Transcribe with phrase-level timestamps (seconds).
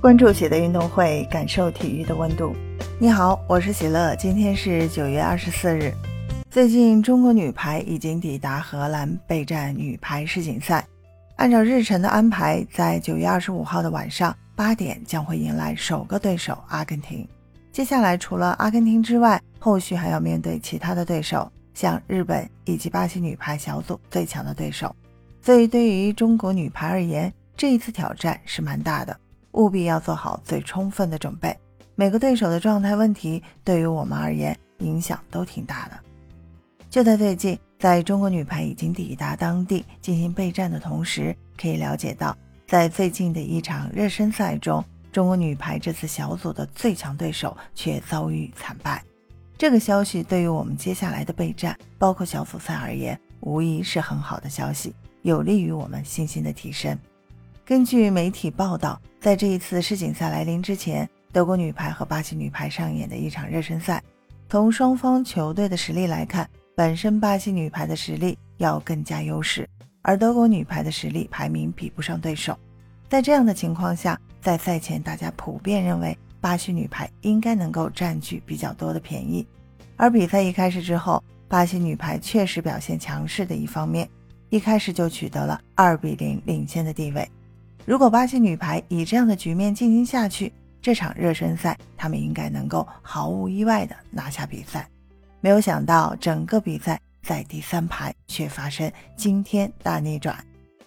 [0.00, 2.54] 关注喜乐运动会，感受体育的温度。
[3.00, 5.92] 你好，我是喜乐，今天是九月二十四日。
[6.48, 10.86] 最近，中国女排已经抵达荷兰备战女排世锦赛。
[11.34, 17.26] 按照日程的安排，在九月二十五号的晚上八点将会迎来首个对手阿根廷。
[17.72, 24.94] 接下来，除了阿根廷之外，后续还要面对其他的对手，像日本以及巴西女排小组最强的对手。
[25.42, 29.18] 所以，对于中国女排而言，这一次挑战是蛮大的。
[29.58, 31.54] 务必要做好最充分的准备。
[31.94, 35.98] 每个对手的状态问题，对于我们而言影响都挺大的。
[36.88, 42.36] 就在最近，在中国女排已经抵达当地进行备战的同时，可以了解到，
[42.68, 49.02] 在最近的一场热身赛中，中国女排这次小组的最强对手却遭遇惨败。
[49.58, 56.96] 这个消息对于我们接下来的备战，包括小组赛而言，无疑是很好的消息，有利于我们信心的提升。
[57.68, 64.02] 根据媒体报道，在这一次世锦赛来临之前，德国女排和巴西女排上演的一场热身赛。
[64.48, 69.68] 从双方球队的实力来看，本身巴西女排的实力要更加优势，
[70.00, 72.58] 而德国女排的实力排名比不上对手。
[73.06, 79.46] 在这样的情况下，在赛前大家普遍认为巴西女排应该能够占据比较多的便宜。
[79.94, 84.08] 而比赛一开始之后，巴西女排确实表现强势的一方面，
[84.48, 87.30] 一开始就取得了二比零领先的地位。
[87.88, 94.86] 如果巴西女排以这样的局面进行下去，这场热身赛他们应该能够毫无意外的拿下比赛。
[95.40, 100.36] 没有想到，整个比赛在第三盘却发生惊天大逆转。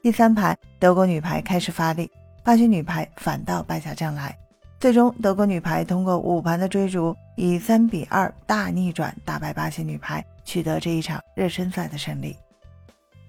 [0.00, 2.10] 第三盘，德国女排开始发力，
[2.42, 4.34] 巴西女排反倒败下阵来。
[4.80, 12.34] 最终，德国女排通过五盘的追逐，以三比二大逆转打败巴西女排，取得这一场热身赛的胜利。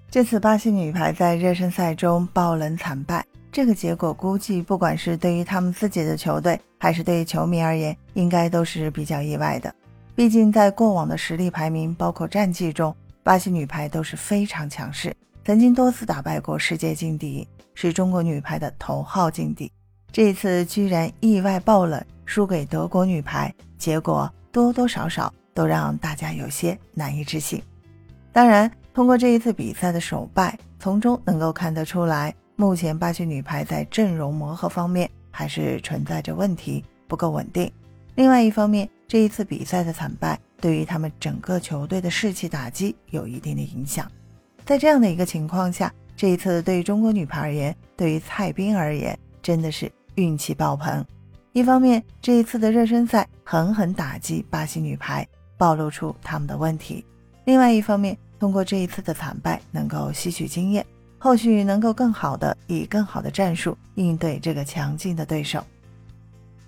[0.09, 3.25] 这次巴西女排在热身赛中爆冷惨败。
[3.57, 9.73] 这个结果估计，不管是对于他们自己的球队，还是对于球迷而言，应该都是比较意外的。
[10.13, 15.11] 毕竟在过往的实力排名，包括战绩中，巴西女排都是非常强势，
[15.43, 19.71] 曾经多次打败过世界劲敌，是中国女排的头号劲敌。
[20.11, 27.59] 这一次居然意外爆冷，输给德国女排，结果多多少少都让大家有些难以置信。
[28.31, 32.31] 当然，通过这一次比赛的首败，从中能够看得出来。
[32.59, 37.71] 目前巴西女排在阵容磨合方面还是存在着问题，不够稳定。
[38.15, 44.11] 另外一方面，这一次比赛的惨败对于他们整个球队的士气打击有一定的影响。
[44.65, 51.05] 在这样的一个情况下，这一次对于中国女排而言，对于蔡斌而言，真的是运气爆棚。
[51.53, 57.05] 一方面，这一次的热身赛狠狠打击巴西女排，暴露出他们的问题；
[57.45, 60.83] 另外一方面，通过这一次的惨败，能够吸取经验。
[61.27, 65.61] 后续能够更好的以更好的战术应对这个强劲的对手。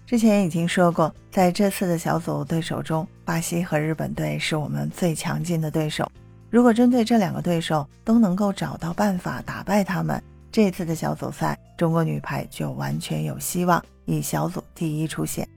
[0.06, 6.12] 之前已经说过，在这次的小组对手中，巴西和日本队是我们最强劲的对手。
[6.50, 10.22] 如果针对这两个对手都能够找到办法打败他们，
[10.52, 15.48] 这次的小组赛中国女排就完全有希望以小组第一出线。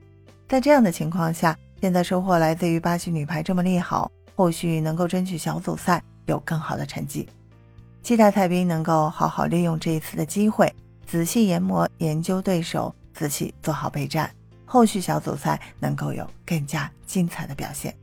[0.47, 7.27] 在这样的情况下，现在收获来自于巴西女排这么利好，后续能够争取小组赛有更好的成绩。
[8.03, 10.71] 期待蔡斌能够好好利用这一次的机会，
[11.07, 14.29] 仔细研磨研究对手，仔细做好备战，
[14.65, 17.95] 后续小组赛能够有更加精彩的表现。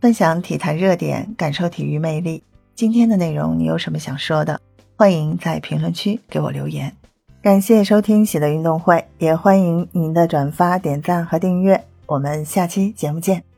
[0.00, 2.42] 分享体坛热点，感受体育魅力。
[2.74, 4.60] 今天的内容你有什么想说的？
[4.96, 6.92] 欢迎在评论区给我留言。
[7.40, 11.84] 感谢收听喜乐运动会，也欢迎您的转发、点赞和订阅。
[12.06, 13.53] 我们下期节目见。